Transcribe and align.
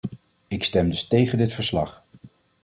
Ik 0.47 0.63
stem 0.63 0.89
dus 0.89 1.07
tegen 1.07 1.37
dit 1.37 1.53
verslag. 1.53 2.03